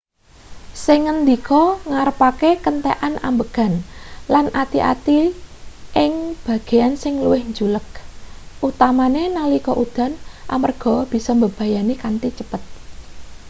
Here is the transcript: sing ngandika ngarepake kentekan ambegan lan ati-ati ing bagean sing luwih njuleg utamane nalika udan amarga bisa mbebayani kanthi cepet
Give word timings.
sing 0.83 0.99
ngandika 1.05 1.63
ngarepake 1.91 2.49
kentekan 2.65 3.13
ambegan 3.27 3.73
lan 4.33 4.45
ati-ati 4.61 5.19
ing 6.03 6.13
bagean 6.45 6.93
sing 7.01 7.13
luwih 7.25 7.43
njuleg 7.51 7.87
utamane 8.67 9.23
nalika 9.37 9.71
udan 9.83 10.11
amarga 10.55 10.95
bisa 11.11 11.31
mbebayani 11.37 11.95
kanthi 12.03 12.29
cepet 12.39 12.61